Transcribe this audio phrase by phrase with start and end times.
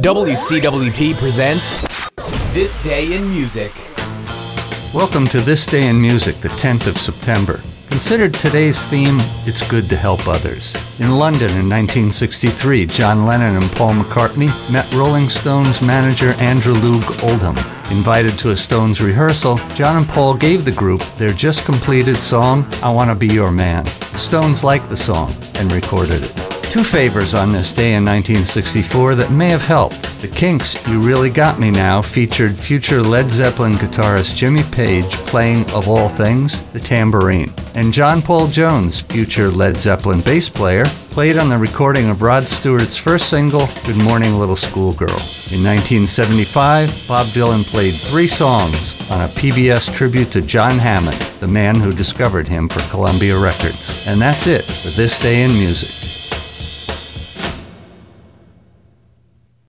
[0.00, 1.82] WCWP presents
[2.54, 3.70] This Day in Music.
[4.94, 7.60] Welcome to This Day in Music, the 10th of September.
[7.88, 10.74] Considered today's theme, It's Good to Help Others.
[10.98, 17.22] In London in 1963, John Lennon and Paul McCartney met Rolling Stones manager Andrew Loog
[17.22, 17.58] Oldham.
[17.94, 22.66] Invited to a Stones rehearsal, John and Paul gave the group their just completed song,
[22.82, 23.84] I Wanna Be Your Man.
[24.16, 26.51] Stones liked the song and recorded it.
[26.72, 30.08] Two favors on this day in 1964 that may have helped.
[30.22, 35.70] The Kinks' You Really Got Me Now featured future Led Zeppelin guitarist Jimmy Page playing,
[35.72, 37.52] of all things, the tambourine.
[37.74, 42.48] And John Paul Jones, future Led Zeppelin bass player, played on the recording of Rod
[42.48, 45.10] Stewart's first single, Good Morning Little Schoolgirl.
[45.52, 51.48] In 1975, Bob Dylan played three songs on a PBS tribute to John Hammond, the
[51.48, 54.06] man who discovered him for Columbia Records.
[54.06, 56.01] And that's it for this day in music.